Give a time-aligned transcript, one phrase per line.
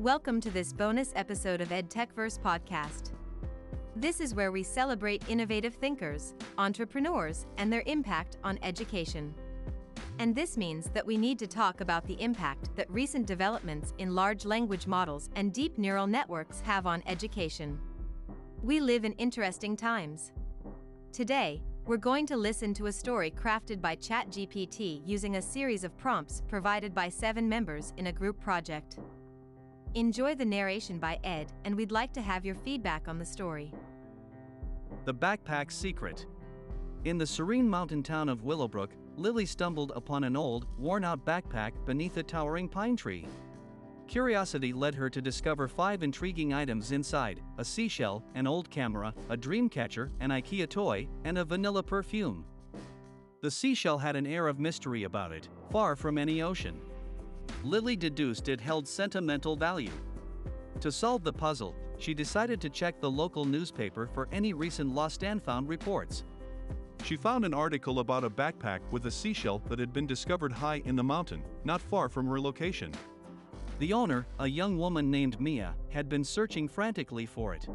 [0.00, 3.10] Welcome to this bonus episode of EdTechverse podcast.
[3.94, 9.34] This is where we celebrate innovative thinkers, entrepreneurs, and their impact on education.
[10.18, 14.14] And this means that we need to talk about the impact that recent developments in
[14.14, 17.78] large language models and deep neural networks have on education.
[18.62, 20.32] We live in interesting times.
[21.12, 25.94] Today, we're going to listen to a story crafted by ChatGPT using a series of
[25.98, 28.98] prompts provided by seven members in a group project.
[29.96, 33.72] Enjoy the narration by Ed, and we'd like to have your feedback on the story.
[35.04, 36.26] The Backpack Secret.
[37.04, 41.72] In the serene mountain town of Willowbrook, Lily stumbled upon an old, worn out backpack
[41.86, 43.26] beneath a towering pine tree.
[44.06, 49.36] Curiosity led her to discover five intriguing items inside a seashell, an old camera, a
[49.36, 52.44] dream catcher, an IKEA toy, and a vanilla perfume.
[53.42, 56.80] The seashell had an air of mystery about it, far from any ocean.
[57.62, 59.92] Lily deduced it held sentimental value.
[60.80, 65.22] To solve the puzzle, she decided to check the local newspaper for any recent lost
[65.22, 66.24] and found reports.
[67.04, 70.82] She found an article about a backpack with a seashell that had been discovered high
[70.84, 72.92] in the mountain, not far from her location.
[73.78, 77.66] The owner, a young woman named Mia, had been searching frantically for it.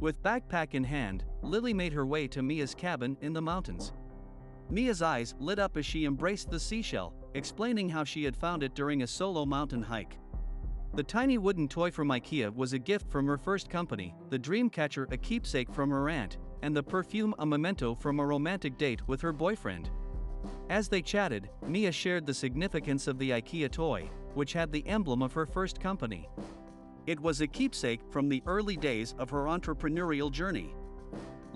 [0.00, 3.92] With backpack in hand, Lily made her way to Mia's cabin in the mountains.
[4.70, 8.74] Mia's eyes lit up as she embraced the seashell, explaining how she had found it
[8.74, 10.18] during a solo mountain hike.
[10.94, 15.12] The tiny wooden toy from IKEA was a gift from her first company, the Dreamcatcher
[15.12, 19.20] a keepsake from her aunt, and the perfume a memento from a romantic date with
[19.20, 19.90] her boyfriend.
[20.70, 25.22] As they chatted, Mia shared the significance of the IKEA toy, which had the emblem
[25.22, 26.28] of her first company.
[27.06, 30.74] It was a keepsake from the early days of her entrepreneurial journey.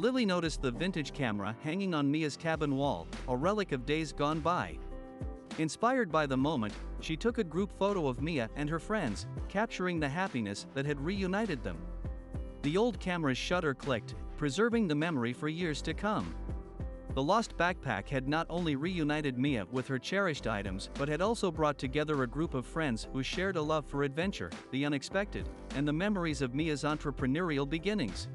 [0.01, 4.41] Lily noticed the vintage camera hanging on Mia's cabin wall, a relic of days gone
[4.41, 4.79] by.
[5.59, 10.01] Inspired by the moment, she took a group photo of Mia and her friends, capturing
[10.01, 11.77] the happiness that had reunited them.
[12.62, 16.35] The old camera's shutter clicked, preserving the memory for years to come.
[17.13, 21.51] The lost backpack had not only reunited Mia with her cherished items but had also
[21.51, 25.86] brought together a group of friends who shared a love for adventure, the unexpected, and
[25.86, 28.29] the memories of Mia's entrepreneurial beginnings.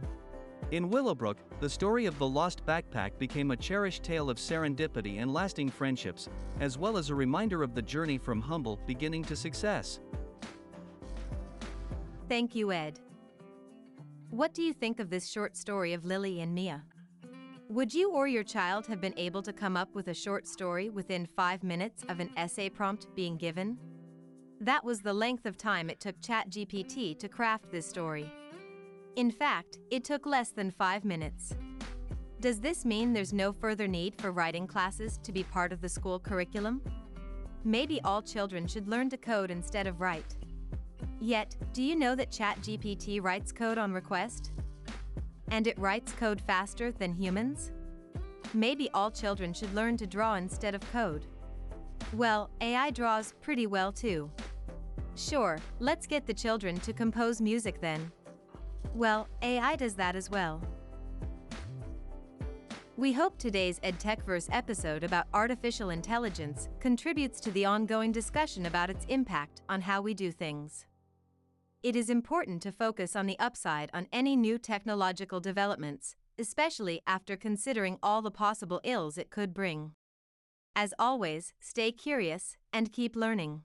[0.71, 5.31] In Willowbrook, the story of the lost backpack became a cherished tale of serendipity and
[5.31, 6.27] lasting friendships,
[6.59, 9.99] as well as a reminder of the journey from humble beginning to success.
[12.27, 12.99] Thank you, Ed.
[14.31, 16.83] What do you think of this short story of Lily and Mia?
[17.69, 20.89] Would you or your child have been able to come up with a short story
[20.89, 23.77] within five minutes of an essay prompt being given?
[24.59, 28.31] That was the length of time it took ChatGPT to craft this story.
[29.15, 31.55] In fact, it took less than five minutes.
[32.41, 35.87] Does this mean there's no further need for writing classes to be part of the
[35.87, 36.81] school curriculum?
[37.63, 40.35] Maybe all children should learn to code instead of write.
[41.21, 44.51] Yet, do you know that ChatGPT writes code on request?
[45.49, 47.71] And it writes code faster than humans?
[48.53, 51.25] Maybe all children should learn to draw instead of code.
[52.11, 54.29] Well, AI draws pretty well too.
[55.15, 58.11] Sure, let's get the children to compose music then.
[58.93, 60.61] Well, AI does that as well.
[62.97, 69.05] We hope today's EdTechverse episode about artificial intelligence contributes to the ongoing discussion about its
[69.09, 70.85] impact on how we do things.
[71.83, 77.35] It is important to focus on the upside on any new technological developments, especially after
[77.35, 79.91] considering all the possible ills it could bring.
[80.73, 83.63] As always, stay curious and keep learning.